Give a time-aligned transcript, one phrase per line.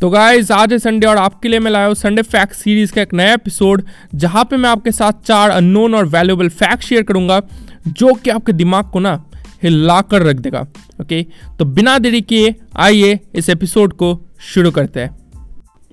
[0.00, 3.02] तो गाइज़ आज है संडे और आपके लिए मैं लाया हूँ संडे फैक्ट सीरीज़ का
[3.02, 3.82] एक नया एपिसोड
[4.14, 7.40] जहाँ पे मैं आपके साथ चार अननोन और वैल्यूएबल फैक्ट शेयर करूँगा,
[7.88, 9.12] जो कि आपके दिमाग को ना
[9.62, 10.66] हिला कर रख देगा।
[11.00, 11.22] ओके
[11.58, 15.16] तो बिना देरी किए, आइए इस एपिसोड को शुरू करते हैं।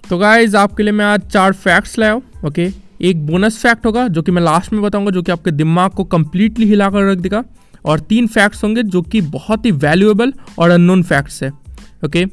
[0.03, 2.69] तो गाइज़ आपके लिए मैं आज चार फैक्ट्स लाया हूँ। ओके
[3.01, 6.03] एक बोनस फैक्ट होगा, जो कि मैं लास्ट में बताऊँगा, जो कि आपके दिमाग को
[6.03, 7.43] कंप्लीटली हिला कर रख देगा।
[7.85, 11.60] और तीन फैक्ट्स होंगे, जो कि बहुत ही वैल्यूएबल और अननोन फैक्ट्स है।
[12.05, 12.25] ओके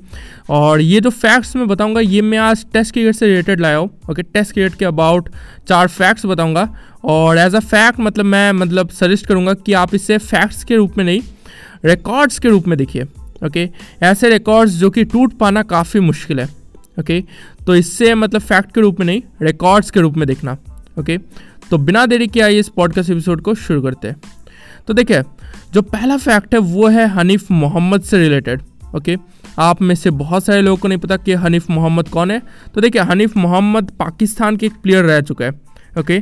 [0.51, 3.91] और ये जो फैक्ट्स मैं बताऊँगा, ये मैं आज टेस्ट क्रिकेट से रिलेटेड लाया हूँ।
[4.11, 5.29] ओके टेस्ट क्रिकेट के अबाउट
[5.69, 6.69] चार फैक्ट्स बताऊँगा।
[7.05, 10.99] और एज अ फैक्ट मतलब मैं मतलब सजेस्ट करूँगा कि आप इसे फैक्ट्स के रूप
[10.99, 11.21] में नहीं
[11.85, 13.03] रिकॉर्ड्स के रूप में देखिए।
[13.47, 13.69] ओके
[14.03, 16.49] ऐसे रिकॉर्ड्स जो कि टूट पाना काफ़ी मुश्किल है।
[17.01, 17.23] ओके
[17.67, 20.57] तो इससे मतलब फैक्ट के रूप में नहीं रिकॉर्ड्स के रूप में देखना।
[20.99, 21.19] ओके
[21.71, 24.17] तो बिना देरी के आइए इस पॉडकास्ट एपिसोड को शुरू करते हैं।
[24.87, 25.23] तो देखिए,
[25.73, 28.63] जो पहला फैक्ट है, वो है हनीफ मोहम्मद से रिलेटेड
[28.97, 29.17] ओके
[29.59, 32.43] आप में से बहुत सारे लोगों को नहीं पता कि हनीफ मोहम्मद कौन है।
[32.75, 35.61] तो देखिए, हनीफ मोहम्मद पाकिस्तान के एक प्लेयर रह चुका है
[35.99, 36.19] ओके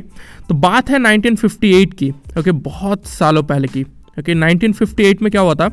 [0.49, 3.83] तो बात है 1958 की ओके बहुत सालों पहले की
[4.19, 5.67] ओके 1958 में क्या हुआ था?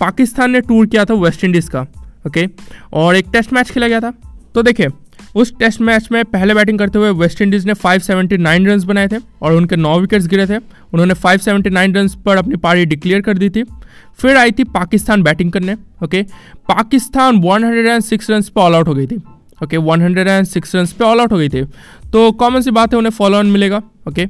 [0.00, 1.86] पाकिस्तान ने टूर किया था वेस्ट इंडीज़ का
[2.26, 2.48] ओके
[2.92, 4.12] और एक टेस्ट मैच खेला गया था।
[4.54, 4.88] तो देखिए
[5.36, 9.16] उस टेस्ट मैच में पहले बैटिंग करते हुए वेस्ट इंडीज़ ने 579 रन्स बनाए थे
[9.42, 13.50] और उनके नौ विकेट्स गिरे थे। उन्होंने 579 रन्स पर अपनी पारी डिक्लेयर कर दी
[13.50, 13.64] थी।
[14.18, 16.22] फिर आई थी पाकिस्तान बैटिंग करने ओके
[16.68, 19.16] पाकिस्तान 106 रन्स पर ऑल आउट हो गई थी
[19.64, 21.64] ओके 106 रन्स पे ऑल आउट हो गई थी।
[22.12, 24.26] तो कॉमन सी बात है, उन्हें फॉलो ऑन मिलेगा ओके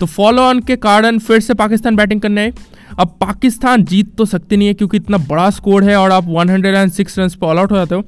[0.00, 2.52] तो फॉलो ऑन के कारण फिर से पाकिस्तान बैटिंग करने आए
[2.98, 7.18] अब पाकिस्तान जीत तो सकती नहीं है क्योंकि इतना बड़ा स्कोर है और आप 106
[7.18, 8.02] रन्स पर ऑल आउट हो जाते हो।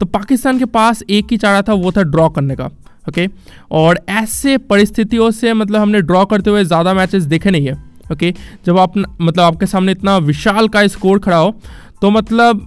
[0.00, 2.70] तो पाकिस्तान के पास एक ही चारा था, वो था ड्रॉ करने का
[3.08, 3.26] ओके
[3.72, 7.74] और ऐसे परिस्थितियों से मतलब हमने ड्रॉ करते हुए ज़्यादा मैचेस देखे नहीं है
[8.12, 8.32] ओके
[8.66, 11.54] जब आप मतलब आपके सामने इतना विशाल का स्कोर खड़ा हो
[12.02, 12.66] तो मतलब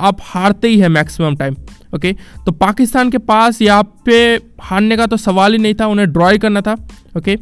[0.00, 1.56] आप हारते ही है मैक्सिमम टाइम
[1.94, 2.12] ओके
[2.46, 4.18] तो पाकिस्तान के पास यहाँ पे
[4.62, 6.76] हारने का तो सवाल ही नहीं था, उन्हें ड्रॉ करना था
[7.16, 7.36] ओके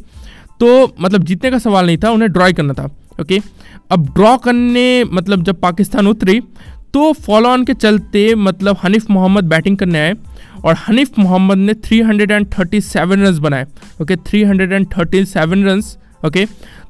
[0.60, 2.88] तो मतलब जीतने का सवाल नहीं था, उन्हें ड्रॉ करना था।
[3.20, 3.40] ओके
[3.92, 6.40] अब ड्रॉ करने मतलब जब पाकिस्तान उतरी
[6.94, 10.14] तो फॉलो ऑन के चलते मतलब हनीफ मोहम्मद बैटिंग करने आए,
[10.64, 13.66] और हनीफ मोहम्मद ने 337 रन्स बनाए
[14.02, 15.96] ओके 337 रन्स
[16.26, 16.44] ओके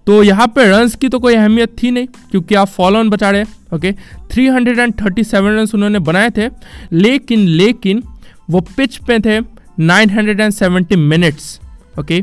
[0.07, 3.31] तो यहाँ पे रन्स की तो कोई अहमियत थी नहीं, क्योंकि आप फॉलो ऑन बचा
[3.31, 3.93] रहे ओके
[4.35, 6.49] 337 रन्स उन्होंने बनाए थे,
[6.93, 8.03] लेकिन लेकिन
[8.51, 9.41] वो पिच पे थे
[9.81, 11.59] 970 मिनट्स
[11.99, 12.23] ओके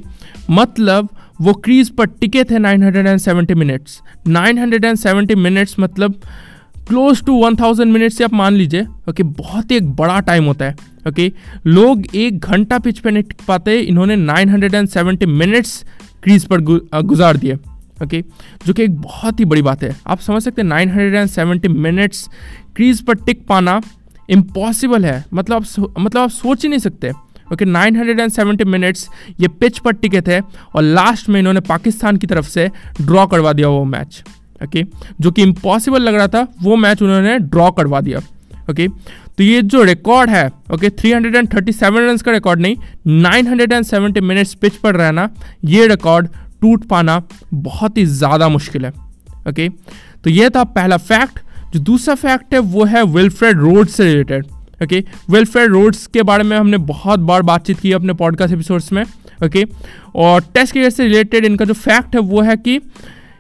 [0.52, 6.19] मतलब वो क्रीज पर टिके थे 970 मिनट्स। 970 मिनट्स मतलब
[6.88, 10.66] क्लोज टू 1000 मिनट्स से आप मान लीजिए, ओके, बहुत ही एक बड़ा टाइम होता
[10.66, 10.75] है,
[11.07, 11.31] ओके।
[11.68, 15.84] लोग एक घंटा पिच पे नहीं टिक पाते, इन्होंने 970 मिनट्स
[16.24, 17.56] क्रीज पर गुजार दिए,
[18.03, 18.24] ओके।
[18.66, 21.29] जो कि एक बहुत ही बड़ी बात है। आप समझ सकते हैं, nine hundred and
[21.29, 22.28] seventy minutes
[22.75, 23.79] crease पर टिक पाना
[24.29, 27.12] इम्पॉसिबल है। मतलब आप मतलब आप सोच ही नहीं सकते।
[27.53, 32.17] Okay nine hundred and minutes ये पिच पर टिके थे और लास्ट में इन्होंने पाकिस्तान
[32.17, 32.69] की तरफ़ से
[33.01, 34.23] ड्रॉ करवा दिया वो मैच
[34.63, 34.83] ओके
[35.22, 38.19] जो कि इम्पॉसिबल लग रहा था, वो मैच उन्होंने ड्रॉ करवा दिया
[38.69, 38.88] ओके
[39.38, 42.75] तो ये जो रिकॉर्ड है ओके 337 रन का रिकॉर्ड नहीं
[43.23, 45.29] 970 मिनट्स पिच पर रहना,
[45.66, 46.27] ये रिकॉर्ड
[46.62, 47.22] टूट पाना
[47.53, 48.91] बहुत ही ज़्यादा मुश्किल है
[49.50, 49.69] ओके
[50.23, 51.39] तो ये था पहला फैक्ट
[51.73, 54.45] जो दूसरा फैक्ट है, वो है विल्फ्रेड रोड से रिलेटेड
[54.84, 59.03] ओके वेलफेयर रोड्स के बारे में हमने बहुत बार बातचीत की अपने पॉडकास्ट एपिसोड्स में
[59.03, 59.75] ओके okay?
[60.16, 62.80] और टेस्ट क्रिकेट से रिलेटेड इनका जो फैक्ट है वो है कि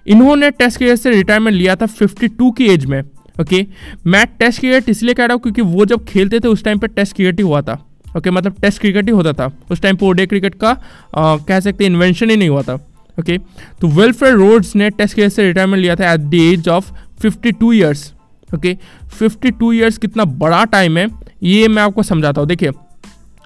[0.05, 3.65] इन्होंने टेस्ट क्रिकेट से रिटायरमेंट लिया था 52 की एज में ओके okay?
[4.05, 6.87] मैं टेस्ट क्रिकेट इसलिए कह रहा हूँ क्योंकि वो जब खेलते थे उस टाइम पर
[6.89, 8.31] टेस्ट क्रिकेट ही हुआ था ओके okay?
[8.31, 11.85] मतलब टेस्ट क्रिकेट ही होता था उस टाइम पर ओडे क्रिकेट का आ, कह सकते
[11.85, 12.73] इन्वेंशन ही नहीं हुआ था
[13.17, 13.37] ओके
[13.81, 16.91] तो वेलफेयर रोड्स ने टेस्ट क्रिकेट से रिटायरमेंट लिया था at the age of
[17.23, 18.11] 52 years
[18.49, 18.75] okay
[19.21, 21.07] 52 years कितना बड़ा टाइम है
[21.41, 22.71] ये मैं आपको समझाता हूँ। देखिए,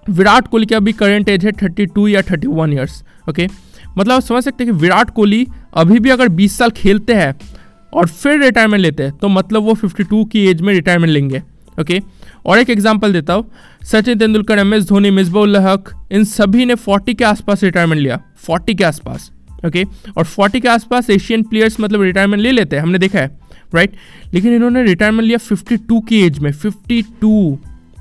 [0.08, 3.48] विराट कोहली की अभी करंट एज है 32 या 31 ईयर्स ओके
[3.98, 7.34] मतलब समझ सकते हैं कि विराट कोहली अभी भी अगर 20 साल खेलते हैं
[7.94, 11.42] और फिर रिटायरमेंट लेते हैं तो मतलब वो 52 की एज में रिटायरमेंट लेंगे
[11.82, 12.00] ओके
[12.46, 13.52] और एक एग्जांपल देता हूँ।
[13.84, 18.20] सचिन तेंदुलकर एम एस धोनी मिसबा हक इन सभी ने 40 के आसपास रिटायरमेंट लिया
[18.50, 19.32] 40 के आसपास
[19.66, 19.84] ओके
[20.18, 23.38] और 40 के आसपास एशियन प्लेयर्स मतलब रिटायरमेंट ले लेते हैं, हमने देखा है
[23.76, 23.96] राइट
[24.34, 27.58] लेकिन इन्होंने रिटायरमेंट लिया 52 की एज में 52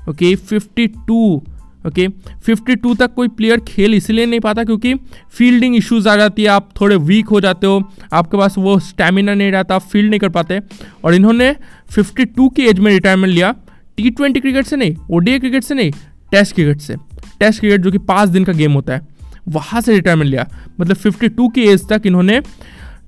[0.07, 1.41] ओके 52
[1.87, 2.07] ओके
[2.47, 4.93] 52 तक कोई प्लेयर खेल इसलिए नहीं पाता क्योंकि
[5.31, 7.81] फील्डिंग इश्यूज़ आ जाती है, आप थोड़े वीक हो जाते हो,
[8.13, 10.59] आपके पास वो स्टेमिना नहीं रहता आप फ़ील्ड नहीं कर पाते।
[11.05, 11.55] और इन्होंने
[11.91, 13.51] 52 की एज में रिटायरमेंट लिया
[13.97, 15.91] टी ट्वेंटी क्रिकेट से नहीं ओडीए क्रिकेट से नहीं
[16.31, 16.95] टेस्ट क्रिकेट से।
[17.39, 19.01] टेस्ट क्रिकेट जो कि पाँच दिन का गेम होता है,
[19.47, 20.47] वहाँ से रिटायरमेंट लिया।
[20.79, 22.39] मतलब 52 की एज तक इन्होंने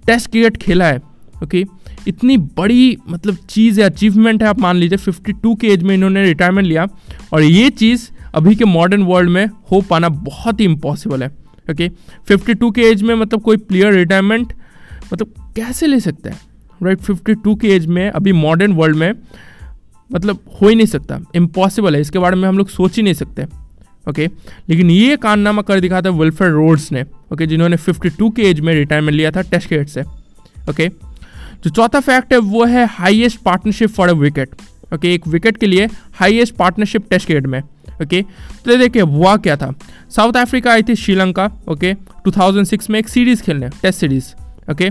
[0.06, 1.02] टेस्ट क्रिकेट खेला है,
[1.44, 1.64] ओके।
[2.08, 6.24] इतनी बड़ी मतलब चीज़ है अचीवमेंट है, आप मान लीजिए 52 के एज में इन्होंने
[6.24, 6.88] रिटायरमेंट लिया
[7.34, 11.30] और ये चीज़ अभी के मॉडर्न वर्ल्ड में हो पाना बहुत ही इम्पॉसिबल है
[11.70, 12.32] ओके okay?
[12.32, 14.54] 52 के एज में मतलब कोई प्लेयर रिटायरमेंट
[15.14, 16.40] मतलब कैसे ले सकता है
[16.84, 19.14] राइट फिफ्टी टू के एज में, अभी मॉडर्न वर्ल्ड में
[20.10, 23.14] मतलब हो ही नहीं सकता इम्पॉसिबल है, इसके बारे में हम लोग सोच ही नहीं
[23.14, 23.44] सकते
[24.10, 24.70] ओके okay?
[24.70, 27.48] लेकिन ये कारनामा कर दिखा था वेलफेयर रोड्स ने ओके okay?
[27.48, 31.11] जिन्होंने 52 के एज में रिटायरमेंट लिया था टेस्ट क्रिकेट से ओके okay?
[31.64, 34.56] जो चौथा फैक्ट है, वो है highest partnership for a wicket
[34.94, 37.62] okay एक विकेट के लिए हाईएस्ट पार्टनरशिप टेस्ट क्रिकेट में.
[38.02, 38.22] ओके
[38.66, 39.74] तो देखिए, हुआ क्या था?
[40.10, 41.94] साउथ अफ्रीका आई थी श्रीलंका ओके
[42.28, 44.34] 2006 में एक सीरीज़ खेलने टेस्ट सीरीज़
[44.72, 44.90] ओके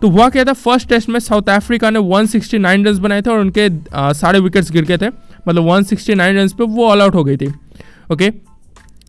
[0.00, 0.52] तो हुआ क्या था?
[0.52, 3.68] फ़र्स्ट टेस्ट में साउथ अफ्रीका ने 169 रन बनाए थे और उनके
[4.14, 5.08] सारे विकेट्स गिर गए थे.
[5.48, 7.52] मतलब 169 रन पे वो ऑल आउट हो गई थी.
[8.12, 8.30] ओके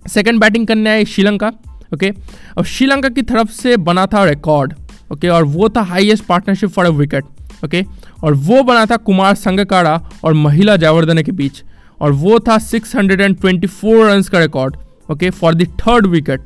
[0.05, 1.51] सेकंड बैटिंग करने आए श्रीलंका.
[1.93, 2.11] ओके
[2.57, 4.73] और श्रीलंका की तरफ़ से बना था रिकॉर्ड
[5.13, 7.23] ओके और वो था highest partnership for a wicket
[7.65, 7.83] okay
[8.23, 11.63] और वो बना था कुमार संगकारा और महिला जयवर्धन के बीच.
[12.01, 14.75] और वो था 624 रन्स का record
[15.11, 16.41] okay for the third wicket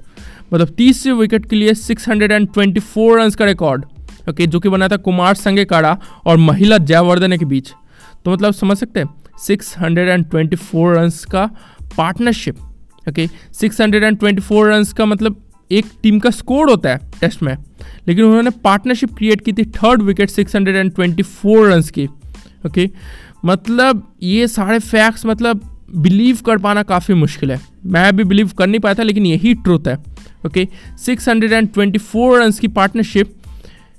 [0.54, 4.98] मतलब तीसरे विकेट के लिए 624 रन्स का रिकॉर्ड ओके okay, जो कि बना था
[4.98, 7.72] कुमार संगेकाड़ा और महिला जयवर्धन के बीच.
[8.26, 9.08] तो मतलब समझ सकते हैं?
[9.40, 11.46] 624 रन्स का
[11.98, 12.58] पार्टनरशिप
[13.10, 17.56] ओके 624 रन्स का मतलब एक टीम का स्कोर होता है टेस्ट में.
[18.08, 22.08] लेकिन उन्होंने पार्टनरशिप क्रिएट की थी थर्ड विकेट 624 रन्स की
[22.66, 22.90] ओके
[23.46, 25.62] मतलब ये सारे फैक्ट्स मतलब
[25.96, 29.54] बिलीव कर पाना काफ़ी मुश्किल है। मैं भी बिलीव कर नहीं पाया था, लेकिन यही
[29.56, 29.96] ट्रुथ है
[30.46, 30.68] okay
[31.06, 33.34] six hundred and twenty four run की पार्टनरशिप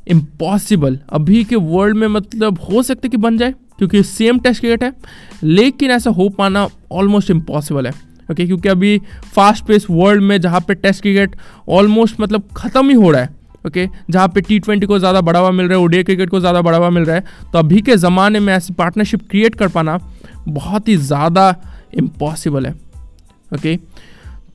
[0.09, 4.85] इम्पॉसिबल अभी के वर्ल्ड में मतलब हो सकता कि बन जाए, क्योंकि सेम टेस्ट क्रिकेट
[4.85, 4.93] है,
[5.43, 7.93] लेकिन ऐसा हो पाना ऑलमोस्ट इम्पॉसिबल है
[8.31, 8.99] ओके क्योंकि अभी
[9.35, 11.37] फास्ट पेस वर्ल्ड में जहाँ पे टेस्ट क्रिकेट
[11.69, 15.51] ऑलमोस्ट मतलब ख़त्म ही हो रहा है ओके, जहाँ पे टी ट्वेंटी को ज़्यादा बढ़ावा
[15.51, 18.41] मिल रहा है, ओडीआई क्रिकेट को ज़्यादा बढ़ावा मिल रहा है तो अभी के ज़माने
[18.41, 19.99] में ऐसी पार्टनरशिप क्रिएट कर पाना
[20.49, 21.55] बहुत ही ज़्यादा
[21.95, 22.73] इम्पॉसिबल है,
[23.51, 23.77] ओके?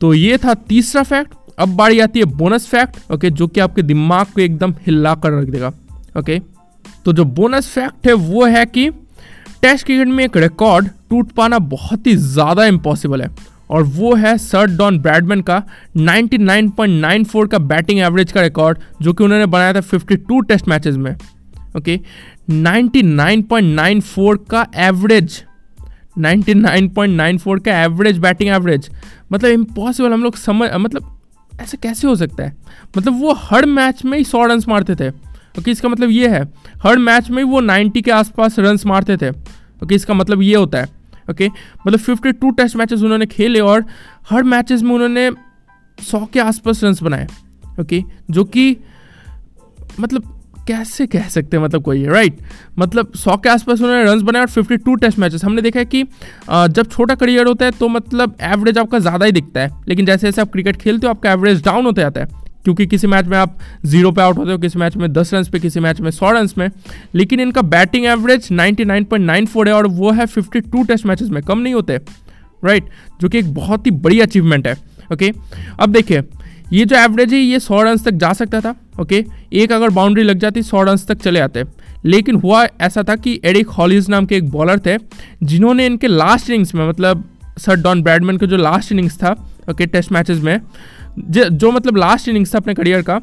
[0.02, 3.82] तो ये था तीसरा फैक्ट अब बारी आती है बोनस फैक्ट ओके, जो कि आपके
[3.84, 5.72] दिमाग को एकदम हिला कर रख देगा,
[6.18, 6.40] ओके?
[7.06, 8.90] तो जो बोनस फैक्ट है वो है कि
[9.62, 13.28] टेस्ट क्रिकेट में एक रिकॉर्ड टूट पाना बहुत ही ज़्यादा इम्पॉसिबल है।
[13.74, 15.64] और वो है सर डॉन ब्रैडमैन का
[15.98, 21.16] 99.94 का बैटिंग एवरेज का रिकॉर्ड जो कि उन्होंने बनाया था 52 टेस्ट मैचेस में।
[21.78, 22.00] ओके
[22.52, 25.44] 99.94 का एवरेज
[26.20, 28.90] 99.94 का एवरेज बैटिंग एवरेज
[29.32, 31.10] मतलब इम्पॉसिबल हम लोग समझ मतलब
[31.62, 32.54] ऐसा कैसे हो सकता है?
[32.98, 36.28] मतलब वो हर मैच में ही सौ रन मारते थे। ओके okay, इसका मतलब ये
[36.28, 36.44] है
[36.84, 40.56] हर मैच में वो 90 के आसपास रन मारते थे। ओके okay, इसका मतलब ये
[40.56, 40.88] होता है।
[41.30, 41.48] ओके
[41.88, 43.86] मतलब 52 टेस्ट मैचेस उन्होंने खेले और
[44.30, 45.30] हर मैचेस में उन्होंने
[45.98, 47.28] 100 के आसपास रन बनाए।
[47.80, 48.76] ओके जो कि
[50.00, 50.30] मतलब
[50.68, 51.64] कैसे कह सकते हैं?
[51.64, 52.38] मतलब कोई राइट
[52.80, 56.04] मतलब सौ के आसपास उन्होंने रन बनाए और 52 टेस्ट मैचेस हमने देखा है कि
[56.04, 60.28] जब छोटा करियर होता है तो मतलब एवरेज आपका ज़्यादा ही दिखता है। लेकिन जैसे
[60.28, 63.38] जैसे आप क्रिकेट खेलते हो, आपका एवरेज डाउन होता जाता है। क्योंकि किसी मैच में
[63.38, 66.10] आप ज़ीरो पे आउट होते हो, किसी मैच में दस रन पे, किसी मैच में
[66.12, 66.70] सौ रन में।
[67.16, 71.74] लेकिन इनका बैटिंग एवरेज 99.94 है और वो है 52 टेस्ट मैचेस में, कम नहीं
[71.74, 72.00] होते
[72.66, 72.90] राइट
[73.22, 74.76] जो कि एक बहुत ही बड़ी अचीवमेंट है
[75.14, 75.32] ओके
[75.80, 76.24] अब देखिए,
[76.74, 79.24] ये जो एवरेज है, ये सौ रन तक जा सकता था ओके
[79.54, 81.64] एक अगर बाउंड्री लग जाती, सौ रन तक चले आते।
[82.06, 84.98] लेकिन हुआ ऐसा था कि एरिक हॉलीज नाम के एक बॉलर थे,
[85.44, 87.24] जिन्होंने इनके लास्ट इनिंग्स में मतलब
[87.58, 89.36] सर डॉन ब्रैडमैन का जो लास्ट इनिंग्स था
[89.70, 90.60] ओके टेस्ट मैचेस में
[91.20, 93.22] जो मतलब लास्ट इनिंग्स था अपने करियर का,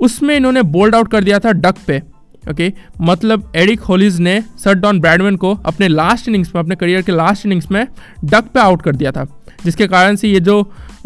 [0.00, 2.02] उसमें इन्होंने बोल्ड आउट कर दिया था डक पे
[2.50, 2.80] ओके okay?
[3.00, 7.12] मतलब एरिक होलीज ने सर डॉन ब्रैडमैन को अपने लास्ट इनिंग्स में, अपने करियर के
[7.12, 7.86] लास्ट इनिंग्स में
[8.24, 9.26] डक पे आउट कर दिया था,
[9.64, 10.58] जिसके कारण से ये जो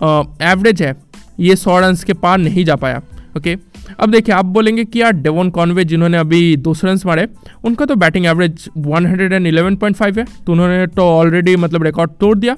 [0.02, 0.94] एवरेज है,
[1.40, 3.02] ये सौ रन के पार नहीं जा पाया
[3.36, 3.66] ओके okay?
[4.00, 7.26] अब देखिए, आप बोलेंगे कि यार डेवोन कॉन्वे जिन्होंने अभी दो सौ रन मारे,
[7.64, 12.56] उनका तो बैटिंग एवरेज 111.5 है तो उन्होंने तो ऑलरेडी मतलब रिकॉर्ड तोड़ दिया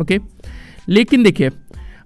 [0.00, 0.18] ओके
[0.88, 1.50] लेकिन देखिए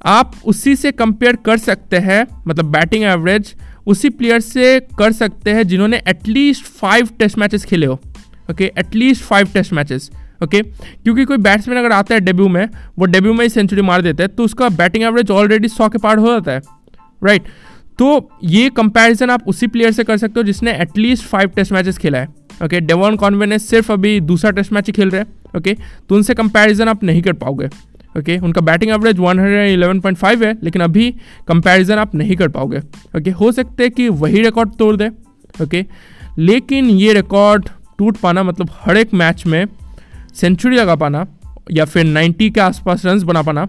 [0.07, 3.55] आप उसी से कंपेयर कर सकते हैं मतलब बैटिंग एवरेज
[3.87, 8.01] उसी प्लेयर से कर सकते हैं जिन्होंने एटलीस्ट फाइव टेस्ट मैचेस खेले हो
[8.51, 10.11] okay at least five test matches
[10.43, 10.63] okay
[11.03, 12.69] क्योंकि कोई बैट्समैन अगर आता है डेब्यू में,
[12.99, 15.99] वो डेब्यू में ही सेंचुरी मार देता है तो उसका बैटिंग एवरेज ऑलरेडी सौ के
[15.99, 16.61] पार हो जाता है
[17.25, 17.43] राइट
[17.99, 21.99] तो ये कंपैरिजन आप उसी प्लेयर से कर सकते हो जिसने एटलीस्ट फाइव टेस्ट मैचेस
[21.99, 22.29] खेला है
[22.65, 25.77] ओके डेवॉन कॉन्वे ने सिर्फ़ अभी दूसरा टेस्ट मैच ही खेल रहे हैं ओके
[26.09, 27.69] तो उनसे कंपैरिजन आप नहीं कर पाओगे।
[28.19, 31.11] ओके okay, उनका बैटिंग एवरेज 111.5 है लेकिन अभी
[31.49, 35.09] कंपैरिजन आप नहीं कर पाओगे। ओके okay, हो सकते हैं कि वही रिकॉर्ड तोड़ दे।
[35.09, 35.85] ओके okay,
[36.39, 39.65] लेकिन ये रिकॉर्ड टूट पाना मतलब हर एक मैच में
[40.35, 41.27] सेंचुरी लगा पाना
[41.71, 43.67] या फिर 90 के आसपास रन बना पाना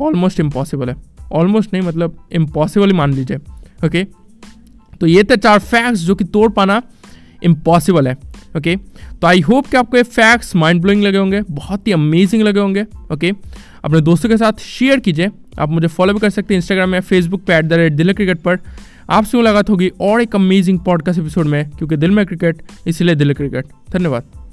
[0.00, 0.96] ऑलमोस्ट इम्पॉसिबल है।
[1.32, 3.36] ऑलमोस्ट नहीं मतलब इम्पॉसिबल ही मान लीजिए।
[3.86, 4.04] ओके
[5.00, 6.82] तो ये थे चार फैक्ट्स जो कि तोड़ पाना
[7.42, 8.16] इम्पॉसिबल है।
[8.56, 8.76] ओके
[9.20, 12.60] तो आई होप कि आपको ये फैक्ट्स माइंड ब्लोइंग लगे होंगे, बहुत ही अमेजिंग लगे
[12.60, 13.32] होंगे ओके
[13.84, 17.00] अपने दोस्तों के साथ शेयर कीजिए, आप मुझे फॉलो भी कर सकते हैं इंस्टाग्राम या
[17.02, 18.58] फेसबुक पर एट द रेट दिल क्रिकेट पर।
[19.10, 23.34] आपसे मुलाकात होगी और एक अमेजिंग पॉडकास्ट एपिसोड में, क्योंकि दिल में क्रिकेट इसलिए दिल
[23.34, 24.45] क्रिकेट धन्यवाद।